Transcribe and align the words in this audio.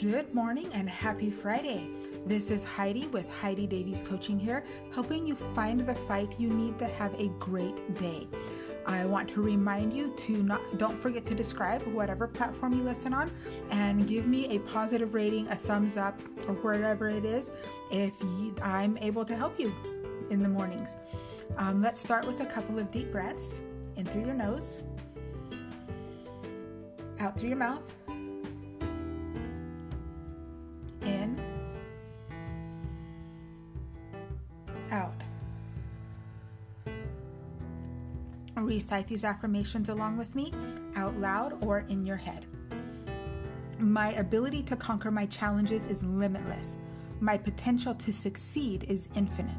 Good 0.00 0.32
morning 0.32 0.70
and 0.72 0.88
happy 0.88 1.30
Friday. 1.30 1.90
This 2.24 2.50
is 2.50 2.64
Heidi 2.64 3.08
with 3.08 3.28
Heidi 3.28 3.66
Davies 3.66 4.02
Coaching 4.02 4.38
here, 4.38 4.64
helping 4.94 5.26
you 5.26 5.34
find 5.34 5.78
the 5.78 5.94
fight 5.94 6.40
you 6.40 6.48
need 6.48 6.78
to 6.78 6.86
have 6.86 7.12
a 7.20 7.28
great 7.38 7.94
day. 7.96 8.26
I 8.86 9.04
want 9.04 9.28
to 9.34 9.42
remind 9.42 9.92
you 9.92 10.10
to 10.16 10.42
not 10.42 10.62
don't 10.78 10.98
forget 10.98 11.26
to 11.26 11.34
describe 11.34 11.82
whatever 11.82 12.26
platform 12.26 12.72
you 12.72 12.82
listen 12.82 13.12
on 13.12 13.30
and 13.72 14.08
give 14.08 14.26
me 14.26 14.56
a 14.56 14.60
positive 14.60 15.12
rating, 15.12 15.46
a 15.48 15.54
thumbs 15.54 15.98
up, 15.98 16.18
or 16.48 16.54
whatever 16.54 17.10
it 17.10 17.26
is 17.26 17.50
if 17.90 18.14
you, 18.22 18.54
I'm 18.62 18.96
able 19.02 19.26
to 19.26 19.36
help 19.36 19.60
you 19.60 19.70
in 20.30 20.42
the 20.42 20.48
mornings. 20.48 20.96
Um, 21.58 21.82
let's 21.82 22.00
start 22.00 22.26
with 22.26 22.40
a 22.40 22.46
couple 22.46 22.78
of 22.78 22.90
deep 22.90 23.12
breaths 23.12 23.60
in 23.96 24.06
through 24.06 24.24
your 24.24 24.34
nose, 24.34 24.80
out 27.18 27.38
through 27.38 27.50
your 27.50 27.58
mouth. 27.58 27.94
Recite 38.60 39.06
these 39.06 39.24
affirmations 39.24 39.88
along 39.88 40.18
with 40.18 40.34
me 40.34 40.52
out 40.94 41.18
loud 41.18 41.62
or 41.62 41.80
in 41.88 42.04
your 42.04 42.16
head. 42.16 42.46
My 43.78 44.12
ability 44.12 44.62
to 44.64 44.76
conquer 44.76 45.10
my 45.10 45.26
challenges 45.26 45.86
is 45.86 46.04
limitless. 46.04 46.76
My 47.20 47.38
potential 47.38 47.94
to 47.94 48.12
succeed 48.12 48.84
is 48.84 49.08
infinite. 49.14 49.54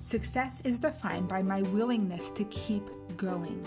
Success 0.00 0.60
is 0.62 0.78
defined 0.78 1.28
by 1.28 1.42
my 1.42 1.62
willingness 1.62 2.30
to 2.30 2.44
keep 2.44 2.88
going. 3.16 3.66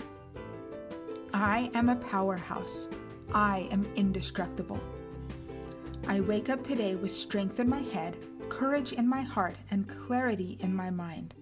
I 1.32 1.70
am 1.74 1.88
a 1.88 1.96
powerhouse. 1.96 2.88
I 3.32 3.68
am 3.70 3.90
indestructible. 3.96 4.80
I 6.08 6.20
wake 6.20 6.48
up 6.48 6.64
today 6.64 6.94
with 6.94 7.12
strength 7.12 7.60
in 7.60 7.68
my 7.68 7.80
head, 7.80 8.16
courage 8.48 8.92
in 8.92 9.08
my 9.08 9.22
heart, 9.22 9.56
and 9.70 9.88
clarity 9.88 10.58
in 10.60 10.74
my 10.74 10.90
mind. 10.90 11.34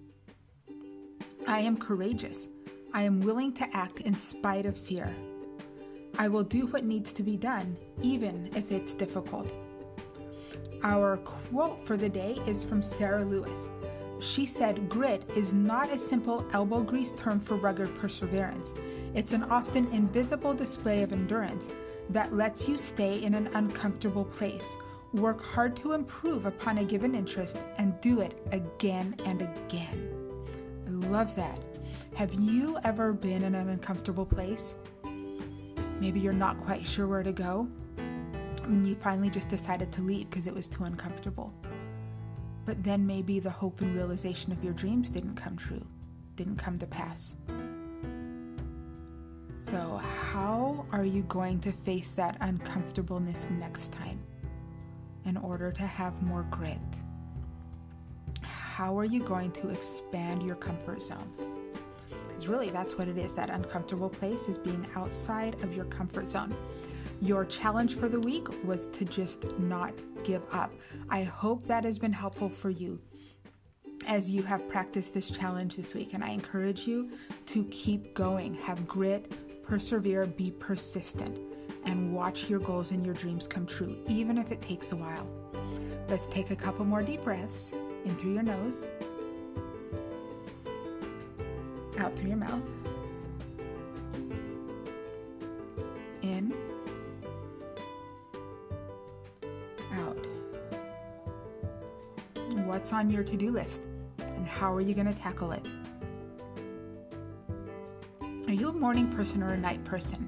I 1.49 1.61
am 1.61 1.77
courageous. 1.77 2.47
I 2.93 3.01
am 3.01 3.21
willing 3.21 3.53
to 3.53 3.75
act 3.75 4.01
in 4.01 4.13
spite 4.13 4.67
of 4.67 4.77
fear. 4.77 5.11
I 6.19 6.27
will 6.27 6.43
do 6.43 6.67
what 6.67 6.85
needs 6.85 7.11
to 7.13 7.23
be 7.23 7.37
done, 7.37 7.75
even 8.03 8.51
if 8.55 8.71
it's 8.71 8.93
difficult. 8.93 9.51
Our 10.83 11.17
quote 11.17 11.83
for 11.87 11.97
the 11.97 12.07
day 12.07 12.37
is 12.45 12.63
from 12.63 12.83
Sarah 12.83 13.25
Lewis. 13.25 13.67
She 14.19 14.45
said, 14.45 14.89
Grit 14.89 15.27
is 15.35 15.51
not 15.51 15.91
a 15.91 15.97
simple 15.97 16.45
elbow 16.53 16.83
grease 16.83 17.13
term 17.13 17.39
for 17.39 17.55
rugged 17.55 17.95
perseverance. 17.95 18.75
It's 19.15 19.33
an 19.33 19.41
often 19.45 19.91
invisible 19.91 20.53
display 20.53 21.01
of 21.01 21.13
endurance 21.13 21.67
that 22.11 22.31
lets 22.31 22.67
you 22.67 22.77
stay 22.77 23.23
in 23.23 23.33
an 23.33 23.47
uncomfortable 23.55 24.25
place, 24.25 24.75
work 25.13 25.43
hard 25.43 25.75
to 25.77 25.93
improve 25.93 26.45
upon 26.45 26.77
a 26.77 26.83
given 26.83 27.15
interest, 27.15 27.57
and 27.79 27.99
do 28.01 28.21
it 28.21 28.39
again 28.51 29.15
and 29.25 29.41
again. 29.41 30.28
Love 31.09 31.35
that. 31.35 31.57
Have 32.13 32.35
you 32.35 32.77
ever 32.83 33.13
been 33.13 33.43
in 33.43 33.55
an 33.55 33.69
uncomfortable 33.69 34.27
place? 34.27 34.75
Maybe 35.99 36.19
you're 36.19 36.33
not 36.33 36.63
quite 36.63 36.85
sure 36.85 37.07
where 37.07 37.23
to 37.23 37.31
go, 37.31 37.67
and 37.97 38.87
you 38.87 38.93
finally 38.93 39.31
just 39.31 39.49
decided 39.49 39.91
to 39.93 40.03
leave 40.03 40.29
because 40.29 40.45
it 40.45 40.53
was 40.53 40.67
too 40.67 40.83
uncomfortable. 40.83 41.51
But 42.63 42.83
then 42.83 43.07
maybe 43.07 43.39
the 43.39 43.49
hope 43.49 43.81
and 43.81 43.95
realization 43.95 44.51
of 44.51 44.63
your 44.63 44.73
dreams 44.73 45.09
didn't 45.09 45.33
come 45.33 45.57
true, 45.57 45.83
didn't 46.35 46.57
come 46.57 46.77
to 46.77 46.85
pass. 46.85 47.35
So, 49.65 49.99
how 50.31 50.85
are 50.91 51.05
you 51.05 51.23
going 51.23 51.59
to 51.61 51.71
face 51.71 52.11
that 52.11 52.37
uncomfortableness 52.39 53.47
next 53.49 53.91
time 53.91 54.19
in 55.25 55.37
order 55.37 55.71
to 55.71 55.83
have 55.83 56.21
more 56.21 56.43
grit? 56.51 56.77
How 58.79 58.97
are 58.97 59.03
you 59.03 59.21
going 59.21 59.51
to 59.51 59.67
expand 59.71 60.41
your 60.41 60.55
comfort 60.55 61.01
zone? 61.01 61.33
Because 62.25 62.47
really, 62.47 62.69
that's 62.69 62.97
what 62.97 63.09
it 63.09 63.17
is 63.17 63.35
that 63.35 63.49
uncomfortable 63.49 64.09
place 64.09 64.47
is 64.47 64.57
being 64.57 64.87
outside 64.95 65.61
of 65.63 65.75
your 65.75 65.83
comfort 65.83 66.29
zone. 66.29 66.55
Your 67.19 67.43
challenge 67.43 67.97
for 67.97 68.07
the 68.07 68.21
week 68.21 68.47
was 68.63 68.85
to 68.93 69.03
just 69.03 69.43
not 69.59 69.91
give 70.23 70.43
up. 70.53 70.71
I 71.09 71.23
hope 71.23 71.67
that 71.67 71.83
has 71.83 71.99
been 71.99 72.13
helpful 72.13 72.47
for 72.47 72.69
you 72.69 73.01
as 74.07 74.31
you 74.31 74.43
have 74.43 74.65
practiced 74.69 75.13
this 75.13 75.29
challenge 75.29 75.75
this 75.75 75.93
week. 75.93 76.13
And 76.13 76.23
I 76.23 76.29
encourage 76.29 76.87
you 76.87 77.11
to 77.47 77.65
keep 77.65 78.13
going, 78.13 78.53
have 78.53 78.87
grit, 78.87 79.61
persevere, 79.61 80.25
be 80.25 80.51
persistent, 80.51 81.37
and 81.83 82.13
watch 82.13 82.49
your 82.49 82.59
goals 82.59 82.91
and 82.91 83.05
your 83.05 83.15
dreams 83.15 83.45
come 83.45 83.65
true, 83.65 84.01
even 84.07 84.37
if 84.37 84.53
it 84.53 84.61
takes 84.61 84.93
a 84.93 84.95
while. 84.95 85.29
Let's 86.07 86.27
take 86.27 86.49
a 86.49 86.55
couple 86.55 86.85
more 86.85 87.03
deep 87.03 87.25
breaths 87.25 87.73
in 88.05 88.15
through 88.15 88.33
your 88.33 88.43
nose, 88.43 88.85
out 91.97 92.15
through 92.17 92.29
your 92.29 92.37
mouth, 92.37 92.61
in, 96.21 96.53
out. 99.93 100.17
What's 102.65 102.93
on 102.93 103.09
your 103.09 103.23
to 103.23 103.35
do 103.35 103.51
list 103.51 103.83
and 104.19 104.47
how 104.47 104.73
are 104.73 104.81
you 104.81 104.93
going 104.93 105.13
to 105.13 105.19
tackle 105.19 105.51
it? 105.51 105.65
Are 108.47 108.53
you 108.53 108.69
a 108.69 108.73
morning 108.73 109.11
person 109.11 109.43
or 109.43 109.53
a 109.53 109.57
night 109.57 109.83
person? 109.83 110.27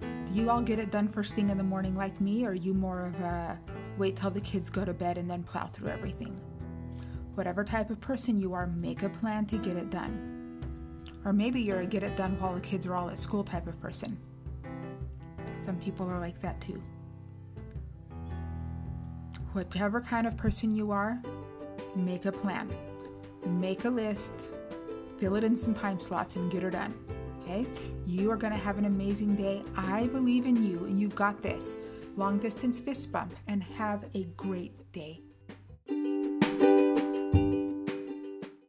Do 0.00 0.32
you 0.32 0.50
all 0.50 0.60
get 0.60 0.78
it 0.78 0.90
done 0.90 1.08
first 1.08 1.34
thing 1.34 1.50
in 1.50 1.58
the 1.58 1.64
morning 1.64 1.94
like 1.94 2.20
me, 2.20 2.46
or 2.46 2.50
are 2.50 2.54
you 2.54 2.72
more 2.74 3.06
of 3.06 3.14
a 3.20 3.58
wait 3.98 4.16
till 4.16 4.30
the 4.30 4.40
kids 4.40 4.70
go 4.70 4.84
to 4.84 4.92
bed 4.94 5.18
and 5.18 5.28
then 5.30 5.42
plow 5.42 5.66
through 5.66 5.88
everything? 5.88 6.38
Whatever 7.36 7.64
type 7.64 7.90
of 7.90 8.00
person 8.00 8.40
you 8.40 8.54
are, 8.54 8.66
make 8.66 9.02
a 9.02 9.10
plan 9.10 9.44
to 9.46 9.58
get 9.58 9.76
it 9.76 9.90
done. 9.90 10.58
Or 11.22 11.34
maybe 11.34 11.60
you're 11.60 11.80
a 11.80 11.86
get 11.86 12.02
it 12.02 12.16
done 12.16 12.40
while 12.40 12.54
the 12.54 12.62
kids 12.62 12.86
are 12.86 12.94
all 12.94 13.10
at 13.10 13.18
school 13.18 13.44
type 13.44 13.66
of 13.66 13.78
person. 13.78 14.16
Some 15.62 15.76
people 15.76 16.08
are 16.08 16.18
like 16.18 16.40
that 16.40 16.58
too. 16.62 16.82
Whatever 19.52 20.00
kind 20.00 20.26
of 20.26 20.34
person 20.38 20.74
you 20.74 20.90
are, 20.92 21.20
make 21.94 22.24
a 22.24 22.32
plan. 22.32 22.70
Make 23.44 23.84
a 23.84 23.90
list, 23.90 24.32
fill 25.18 25.36
it 25.36 25.44
in 25.44 25.58
some 25.58 25.74
time 25.74 26.00
slots, 26.00 26.36
and 26.36 26.50
get 26.50 26.62
her 26.62 26.70
done. 26.70 26.94
Okay? 27.42 27.66
You 28.06 28.30
are 28.30 28.36
going 28.36 28.54
to 28.54 28.58
have 28.58 28.78
an 28.78 28.86
amazing 28.86 29.36
day. 29.36 29.62
I 29.76 30.06
believe 30.06 30.46
in 30.46 30.64
you, 30.64 30.86
and 30.86 30.98
you 30.98 31.08
got 31.08 31.42
this. 31.42 31.78
Long 32.16 32.38
distance 32.38 32.80
fist 32.80 33.12
bump, 33.12 33.34
and 33.46 33.62
have 33.62 34.06
a 34.14 34.24
great 34.38 34.90
day. 34.92 35.20